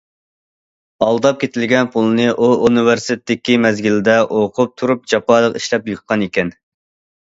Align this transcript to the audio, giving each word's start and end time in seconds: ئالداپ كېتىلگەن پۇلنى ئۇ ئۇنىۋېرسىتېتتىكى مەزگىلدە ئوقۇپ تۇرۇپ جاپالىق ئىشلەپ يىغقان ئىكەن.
ئالداپ 1.07 1.37
كېتىلگەن 1.43 1.91
پۇلنى 1.97 2.27
ئۇ 2.33 2.49
ئۇنىۋېرسىتېتتىكى 2.63 3.61
مەزگىلدە 3.69 4.19
ئوقۇپ 4.35 4.77
تۇرۇپ 4.83 5.09
جاپالىق 5.15 5.65
ئىشلەپ 5.65 5.97
يىغقان 5.97 6.31
ئىكەن. 6.31 6.57